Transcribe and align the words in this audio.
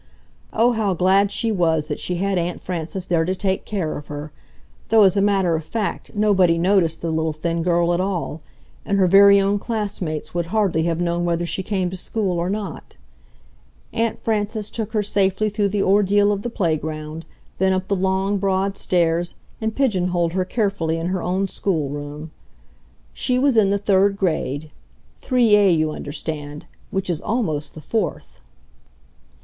Oh, 0.51 0.71
how 0.71 0.95
glad 0.95 1.31
she 1.31 1.51
was 1.51 1.85
that 1.85 1.99
she 1.99 2.15
had 2.15 2.39
Aunt 2.39 2.59
Frances 2.59 3.05
there 3.05 3.23
to 3.23 3.35
take 3.35 3.65
care 3.65 3.99
of 3.99 4.07
her, 4.07 4.31
though 4.89 5.03
as 5.03 5.15
a 5.15 5.21
matter 5.21 5.55
of 5.55 5.63
fact 5.63 6.15
nobody 6.15 6.57
noticed 6.57 7.01
the 7.03 7.11
little 7.11 7.33
thin 7.33 7.61
girl 7.61 7.93
at 7.93 7.99
all, 7.99 8.41
and 8.83 8.97
her 8.97 9.05
very 9.05 9.39
own 9.39 9.59
classmates 9.59 10.33
would 10.33 10.47
hardly 10.47 10.81
have 10.89 10.99
known 10.99 11.23
whether 11.23 11.45
she 11.45 11.61
came 11.61 11.91
to 11.91 11.97
school 11.97 12.39
or 12.39 12.49
not. 12.49 12.97
Aunt 13.93 14.17
Frances 14.17 14.71
took 14.71 14.93
her 14.93 15.03
safely 15.03 15.49
through 15.51 15.67
the 15.69 15.83
ordeal 15.83 16.31
of 16.31 16.41
the 16.41 16.49
playground, 16.49 17.23
then 17.59 17.71
up 17.71 17.87
the 17.87 17.95
long, 17.95 18.39
broad 18.39 18.79
stairs, 18.79 19.35
and 19.61 19.75
pigeonholed 19.75 20.33
her 20.33 20.45
carefully 20.45 20.97
in 20.97 21.09
her 21.09 21.21
own 21.21 21.47
schoolroom. 21.47 22.31
She 23.13 23.37
was 23.37 23.55
in 23.55 23.69
the 23.69 23.77
third 23.77 24.17
grade,—3A, 24.17 25.77
you 25.77 25.91
understand, 25.91 26.65
which 26.89 27.07
is 27.07 27.21
almost 27.21 27.75
the 27.75 27.81
fourth. 27.81 28.41